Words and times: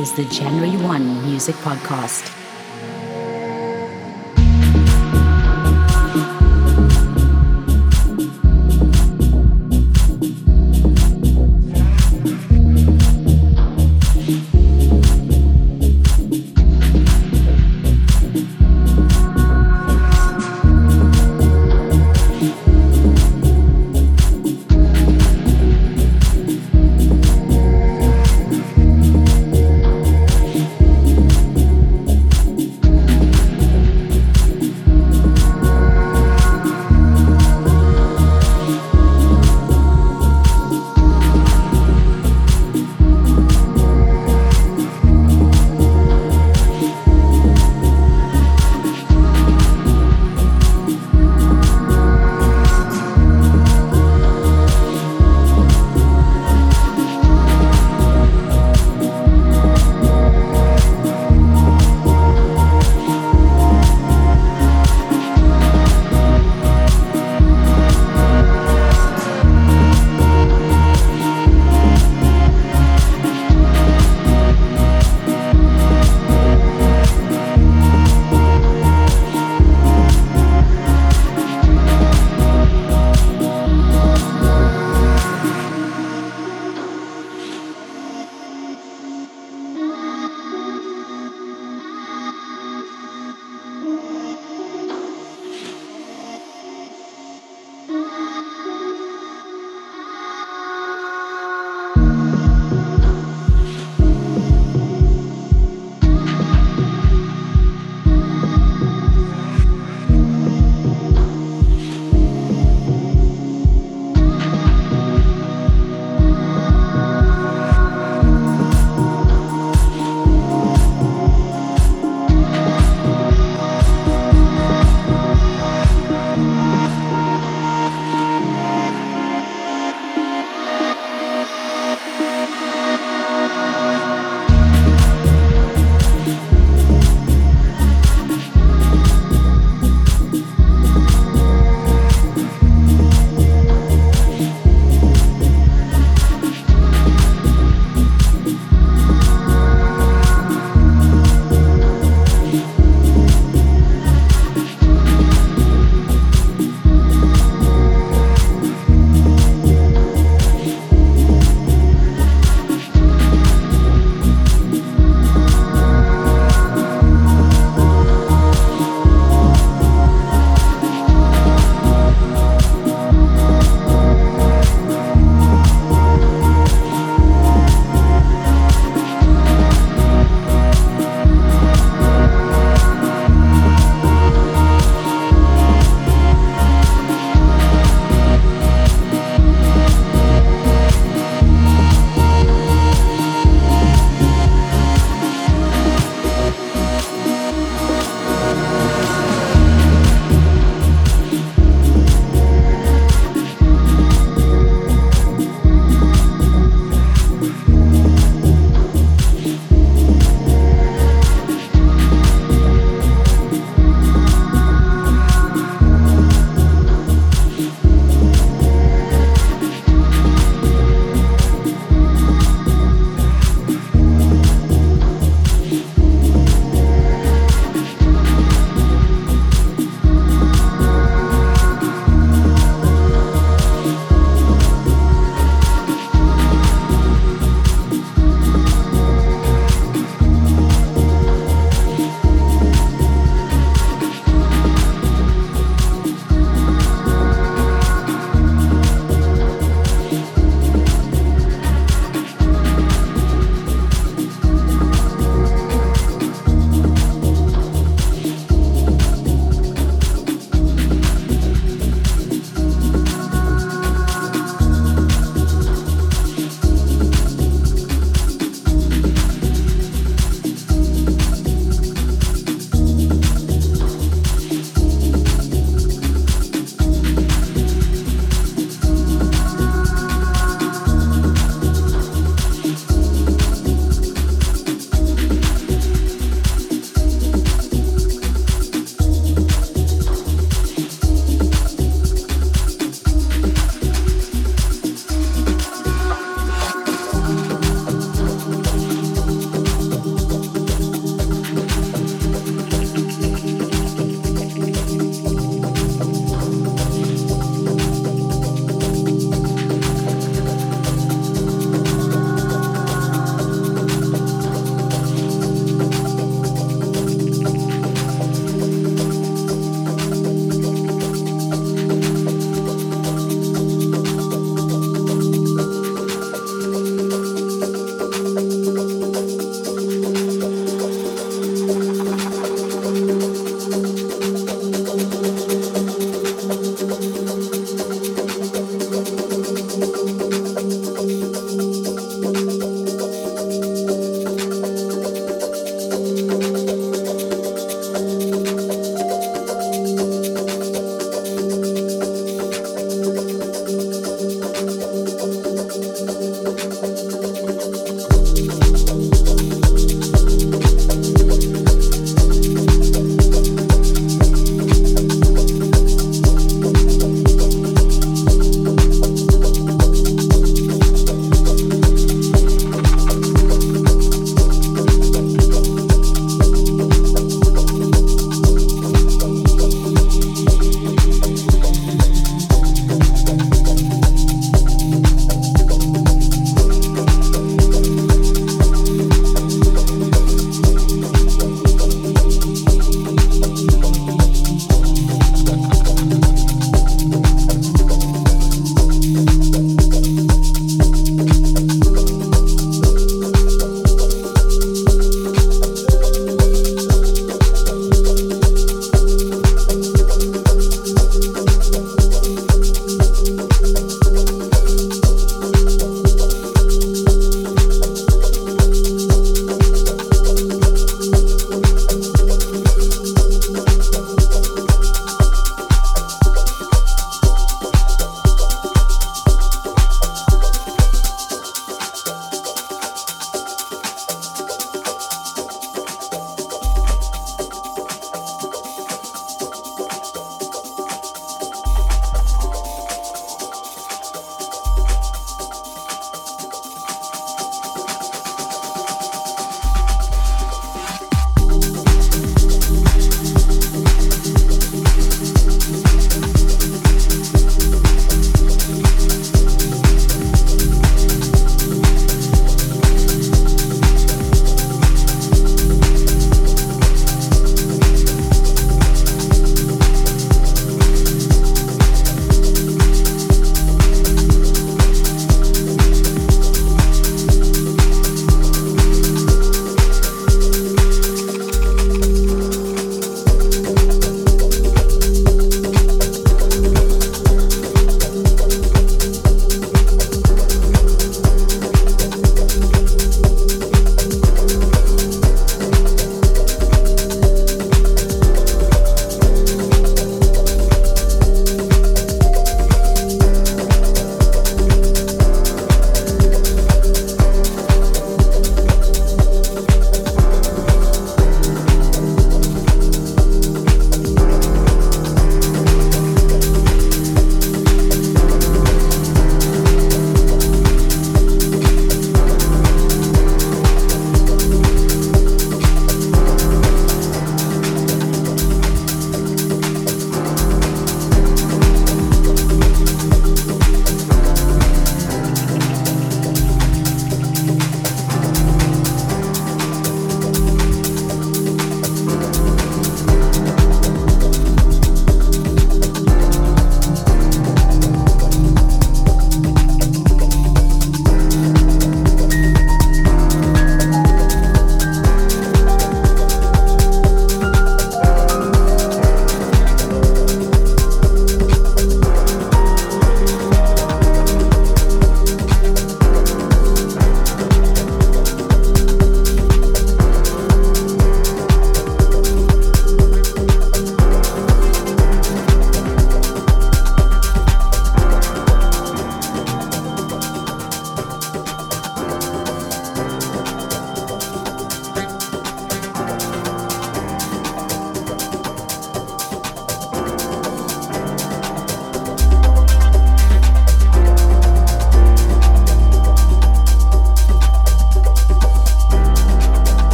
Is 0.00 0.14
the 0.14 0.24
January 0.24 0.78
1 0.78 1.26
Music 1.26 1.54
Podcast. 1.56 2.39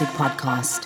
Music 0.00 0.16
Podcast. 0.16 0.79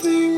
To 0.00 0.31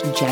forward 0.00 0.16
slash 0.16 0.23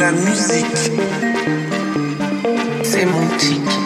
la 0.00 0.12
musique 0.12 0.64
sémantique. 2.82 3.79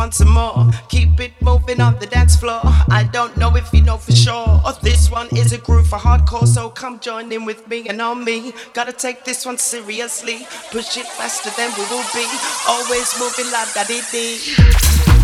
Want 0.00 0.14
some 0.14 0.32
more. 0.32 0.70
Keep 0.88 1.20
it 1.20 1.32
moving 1.42 1.78
on 1.78 1.98
the 1.98 2.06
dance 2.06 2.34
floor. 2.34 2.60
I 3.00 3.06
don't 3.12 3.36
know 3.36 3.54
if 3.54 3.70
you 3.74 3.82
know 3.82 3.98
for 3.98 4.12
sure. 4.12 4.62
This 4.80 5.10
one 5.10 5.28
is 5.36 5.52
a 5.52 5.58
groove 5.58 5.88
for 5.88 5.98
hardcore, 5.98 6.46
so 6.46 6.70
come 6.70 7.00
join 7.00 7.30
in 7.30 7.44
with 7.44 7.68
me 7.68 7.86
and 7.86 8.00
on 8.00 8.24
me. 8.24 8.54
Gotta 8.72 8.94
take 8.94 9.24
this 9.24 9.44
one 9.44 9.58
seriously. 9.58 10.46
Push 10.70 10.96
it 10.96 11.06
faster 11.18 11.50
than 11.50 11.70
we 11.76 11.84
will 11.90 12.08
be. 12.14 12.26
Always 12.66 13.08
moving 13.20 13.50
like 13.52 13.74
da 13.74 15.19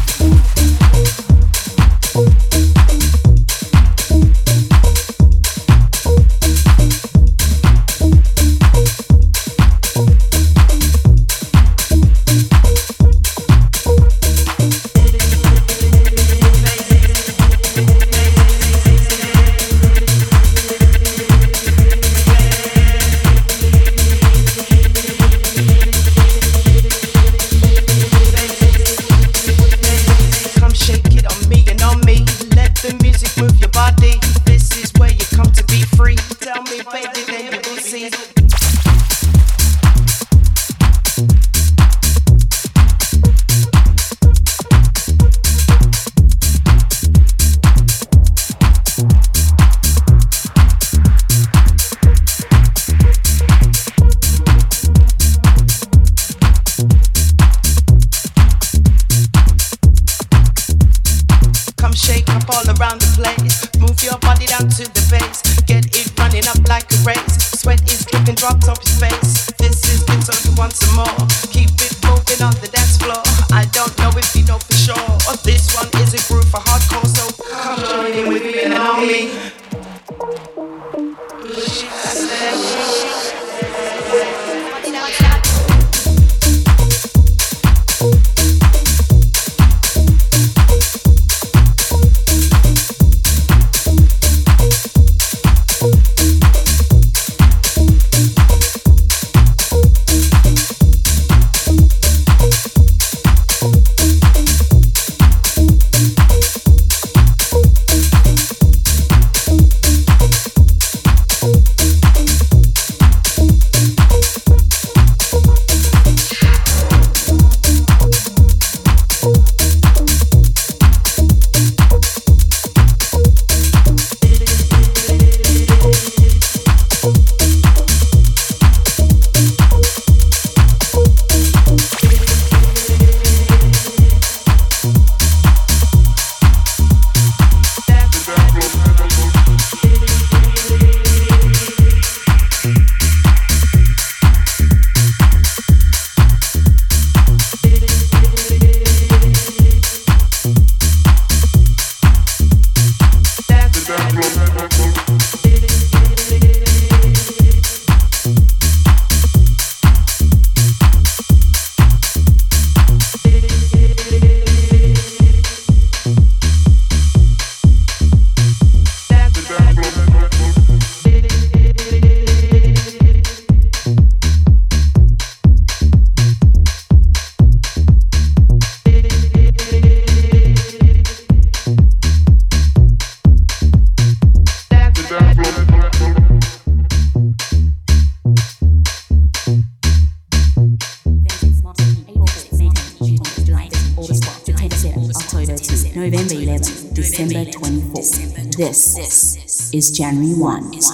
is 199.77 199.91
January 199.91 200.33
1. 200.33 200.86